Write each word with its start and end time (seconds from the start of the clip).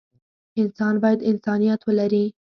انسان 0.61 0.93
بايد 1.03 1.19
انسانيت 1.31 1.81
ولري. 1.87 2.25